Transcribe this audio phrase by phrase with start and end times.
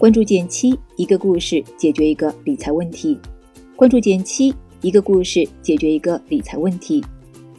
[0.00, 3.18] 关注减七，一个故事解决一个理财问题。
[3.76, 7.04] 关注减七，一个故事解决一个理财问题。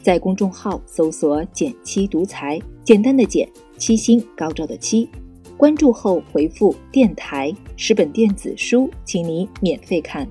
[0.02, 5.08] 在公众号搜索“减七独裁，简单的减，七星高照的七。
[5.56, 10.26] 关注后回复“电台”，十本电子书，请你免费看。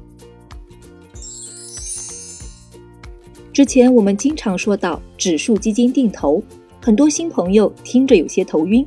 [3.53, 6.43] 之前我们经常说到指数基金定投，
[6.81, 8.85] 很多新朋友听着有些头晕。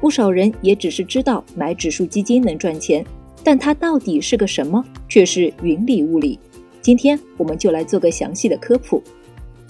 [0.00, 3.04] 不少人也只是知道买指数基金能赚钱，
[3.42, 6.38] 但它到底是个什么，却是云里雾里。
[6.80, 9.02] 今天我们就来做个详细的科普。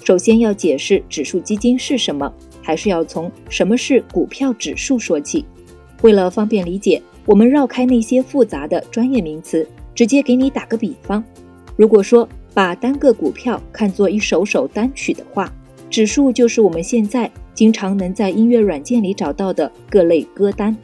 [0.05, 5.45] 首先要解释指数基金是什么，还是要从什么是股票指数说起。
[6.03, 11.25] 为了方便理解，我们绕开那些复杂的专业名词，直接给你打个比方。
[11.75, 15.53] 如果说把单个股票看作一首首单曲的话，
[15.89, 20.77] 指数就是我们现在经常能在音乐软件里找到的各类歌单。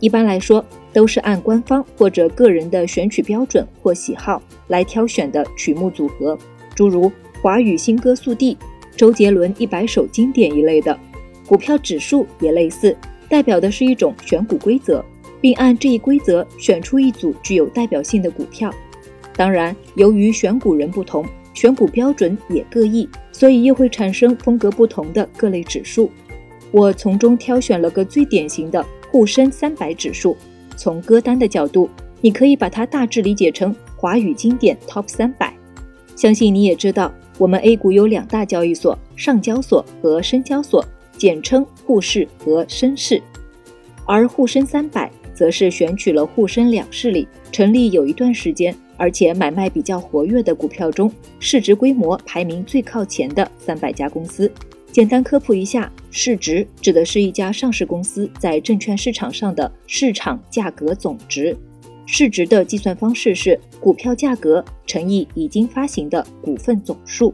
[0.00, 6.36] 一般来说，都是按官方或者个人的选曲标准或喜好来挑选的曲目组合，
[6.74, 8.56] 诸如华语新歌速递、
[8.96, 10.98] 周杰伦一百首经典一类的。
[11.46, 12.96] 股票指数也类似，
[13.28, 15.04] 代表的是一种选股规则，
[15.40, 18.72] 并按这一规则选出一组具有代表性的股票。
[19.34, 26.10] 当然，由于选股人不同，选股标准也各异，所以又会产生风格不同的各类指数。
[26.72, 30.36] 我从中挑选了个最典型的沪深三百指数。
[30.76, 31.88] 从歌单的角度，
[32.20, 35.54] 你可以把它大致理解成华语经典 TOP 三百。
[36.16, 40.84] 相信你也知道，我们 A 股有两大交易所，上交所和深交所，
[41.16, 43.22] 简称沪市和深市。
[44.04, 48.74] 而沪深三百则是选取了沪深两市里成立有一段时间。
[48.96, 51.08] 而且买卖比较活跃的股票中，
[51.38, 54.50] 市值规模排名最靠前的三百家公司。
[54.90, 61.56] 简单科普一下，市值指的是一家上市公司在证券市场上的市场价格总值。
[62.06, 67.32] 市值的计算方式是股票价格乘以已经发行的股份总数。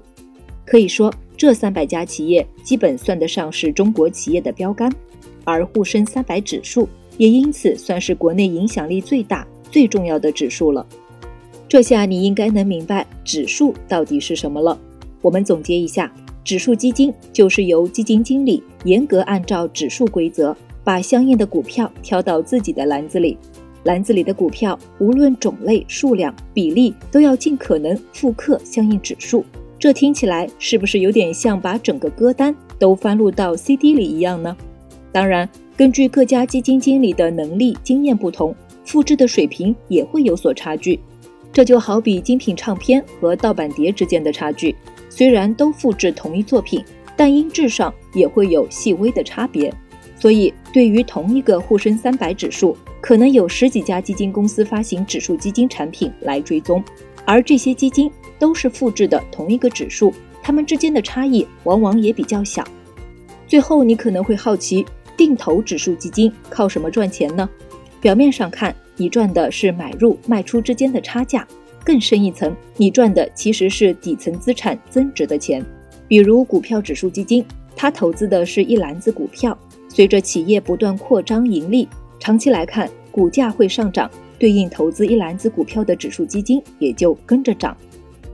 [0.66, 4.92] 可以说，这三百家企业基本算得上是中国企业的标杆，
[5.44, 10.86] 而沪深三百指数也因此算是国内影响力最大、最重要的指数了。
[11.68, 14.78] 这下你应该能明白指数到底是什么了。
[15.20, 16.12] 我们总结一下，
[16.44, 23.36] 指数基金就是由基金经理严格按照指数规则，把相应的股票挑到自己的篮子里。
[23.84, 29.44] 篮子里的股票无论种类、数量、比例，都要尽可能复刻相应指数。
[29.78, 34.56] 这听起来是不是有点像把整个歌单都翻录到 CD 里一样呢？
[35.12, 35.46] 当然，
[35.76, 38.54] 根据各家基金经理的能力、经验不同，
[38.84, 41.00] 复制的水平也会有所差距。
[41.52, 44.74] 这就好比精品唱片和盗版碟之间的差距，
[45.10, 46.84] 虽然都复制同一作品，
[47.16, 49.72] 但音质上也会有细微的差别。
[50.16, 56.82] 所以，对于同一个沪深三百指数，可能有十几家基金公司发行指数基金产品来追踪，
[57.24, 58.08] 而这些基金
[58.38, 62.64] 都是复制的同一个指数，它们之间的差异往往也比较小。
[63.46, 67.48] 最后，你可能会好奇，定投指数基金靠什么赚钱呢？
[68.00, 68.74] 表面上看。
[68.96, 71.44] 你赚的是买入卖出之间的差价，
[71.84, 75.60] 更深一层，你赚的其实是底层资产增值的钱。
[76.06, 77.44] 比如股票指数基金，
[77.74, 79.58] 它投资的是一篮子股票，
[79.88, 81.88] 随着企业不断扩张盈利，
[82.20, 84.08] 长期来看股价会上涨，
[84.38, 87.76] 对应投资一篮子股票的指数基金也就跟着涨。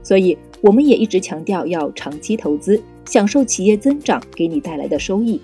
[0.03, 5.41] 所以我们也一直强调要长期投资，享受企业增长给你带来的收益。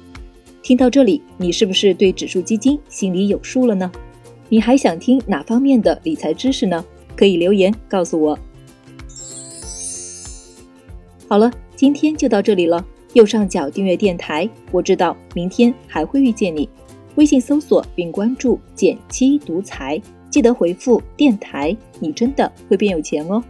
[0.68, 3.90] 听到这里，你是不是对指数基金心里有数了呢？
[4.50, 6.84] 你还想听哪方面的理财知识呢？
[7.16, 8.38] 可以留言告诉我。
[11.30, 12.86] 好了，今天就到这里了。
[13.14, 16.68] 右上角订阅电台，我知道明天还会遇见你。
[17.16, 23.42] 微信搜索并关注“减七独裁，记得回复“电台”，你真的会变有钱哦。